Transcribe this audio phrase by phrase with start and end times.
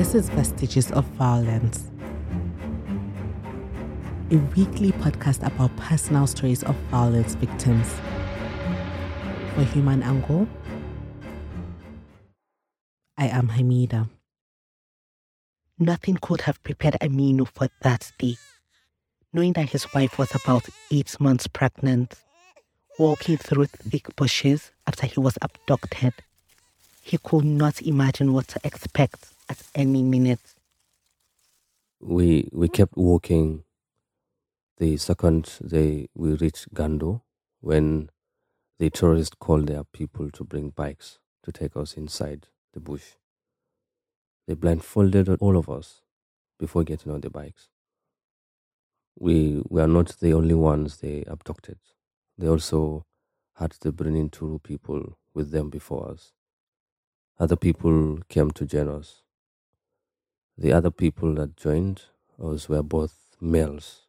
[0.00, 1.90] This is Vestiges of Violence,
[4.30, 7.86] a weekly podcast about personal stories of violence victims.
[9.54, 10.48] For HumAngle,
[13.18, 14.08] I am Hamida.
[15.78, 18.36] Nothing could have prepared Aminu for that day.
[19.34, 22.14] Knowing that his wife was about eight months pregnant,
[22.98, 26.14] walking through thick bushes after he was abducted,
[27.02, 30.40] he could not imagine what to expect at any minute.
[32.00, 33.64] We we kept walking.
[34.78, 37.22] The second day we reached Gando,
[37.60, 38.10] when
[38.78, 43.04] the tourists called their people to bring bikes to take us inside the bush.
[44.48, 46.02] They blindfolded all of us
[46.58, 47.68] before getting on the bikes.
[49.18, 51.78] We were not the only ones they abducted.
[52.38, 53.06] They also
[53.56, 56.32] had the Benin Turu people with them before us.
[57.38, 59.22] Other people came to join us.
[60.60, 62.02] The other people that joined
[62.38, 64.02] us were both males.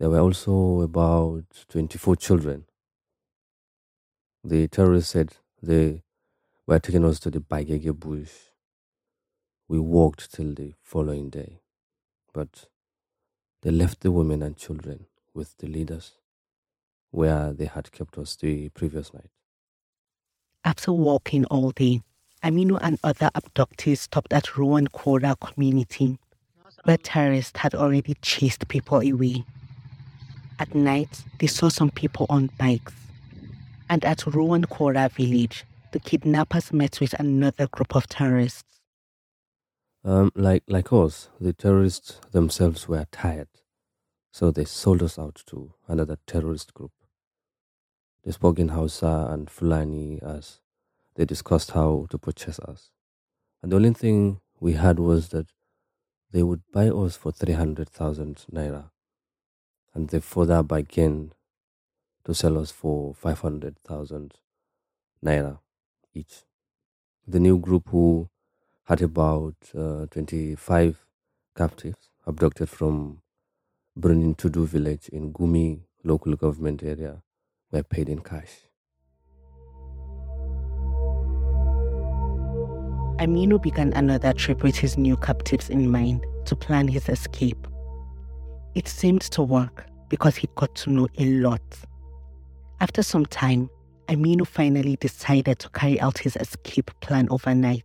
[0.00, 2.64] There were also about 24 children.
[4.42, 6.04] The terrorists said they
[6.66, 8.32] were taking us to the Bagege bush.
[9.68, 11.60] We walked till the following day,
[12.32, 12.64] but
[13.60, 16.12] they left the women and children with the leaders
[17.10, 19.30] where they had kept us the previous night.
[20.64, 22.00] After walking all day,
[22.42, 26.18] Aminu and other abductees stopped at Rowan Kora community,
[26.84, 29.44] where terrorists had already chased people away.
[30.58, 32.94] At night, they saw some people on bikes.
[33.88, 38.80] And at Rowan Kora village, the kidnappers met with another group of terrorists.
[40.04, 43.48] Um, like like us, the terrorists themselves were tired,
[44.32, 46.90] so they sold us out to another terrorist group.
[48.24, 50.61] They spoke in Hausa and Fulani as
[51.14, 52.90] they discussed how to purchase us.
[53.62, 55.46] And the only thing we had was that
[56.30, 58.90] they would buy us for 300,000 naira
[59.94, 61.34] and they further bargained
[62.24, 64.34] to sell us for 500,000
[65.24, 65.58] naira
[66.14, 66.44] each.
[67.26, 68.28] The new group who
[68.84, 71.06] had about uh, 25
[71.56, 73.20] captives abducted from
[73.96, 77.22] Birnin Tudu village in Gumi local government area
[77.70, 78.71] were paid in cash.
[83.22, 87.68] Aminu began another trip with his new captives in mind to plan his escape.
[88.74, 91.62] It seemed to work because he got to know a lot.
[92.80, 93.70] After some time,
[94.08, 97.84] Aminu finally decided to carry out his escape plan overnight.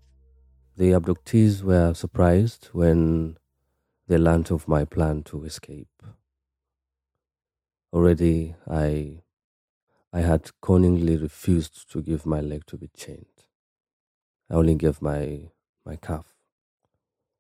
[0.76, 3.38] The abductees were surprised when
[4.08, 6.02] they learned of my plan to escape.
[7.94, 9.22] Already, I,
[10.12, 13.47] I had cunningly refused to give my leg to be chained.
[14.50, 15.50] I only gave my,
[15.86, 16.26] my calf.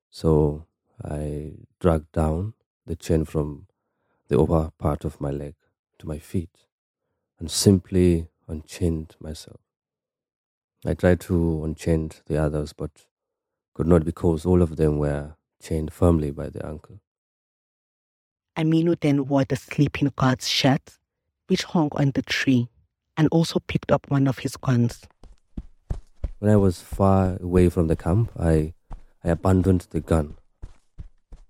[0.09, 0.65] So
[1.03, 2.53] I dragged down
[2.85, 3.67] the chain from
[4.27, 5.55] the upper part of my leg
[5.99, 6.65] to my feet
[7.39, 9.59] and simply unchained myself.
[10.85, 13.05] I tried to unchain the others, but
[13.73, 16.99] could not because all of them were chained firmly by the ankle.
[18.57, 20.97] Aminu then wore the sleeping guard's shirt,
[21.47, 22.69] which hung on the tree,
[23.15, 25.01] and also picked up one of his guns.
[26.39, 28.73] When I was far away from the camp, I,
[29.23, 30.37] I abandoned the gun,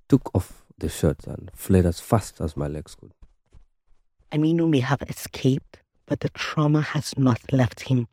[0.07, 3.11] took off the shirt, and fled as fast as my legs could.
[4.31, 8.07] Aminu may have escaped, but the trauma has not left him.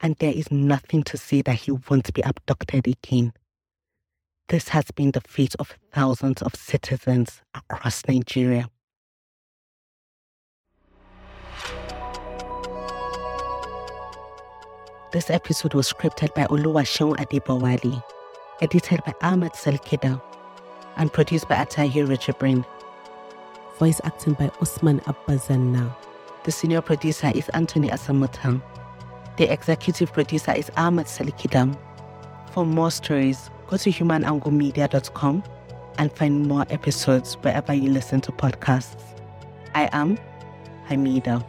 [0.00, 3.32] And there is nothing to say that he won't be abducted again.
[4.48, 8.68] This has been the fate of thousands of citizens across Nigeria.
[15.12, 18.02] This episode was scripted by Oluwaseun Adebowale,
[18.62, 20.22] edited by Ahmed Salkida,
[20.96, 22.36] and produced by Atahi Richard
[23.78, 25.94] Voice acting by Usman Abbazanna.
[26.44, 28.62] The senior producer is Anthony Asamutan.
[29.36, 31.76] The executive producer is Ahmed Salikidam.
[32.52, 35.44] For more stories, go to humananglemedia.com
[35.98, 39.02] and find more episodes wherever you listen to podcasts.
[39.74, 40.16] I am
[40.88, 41.44] Hamida.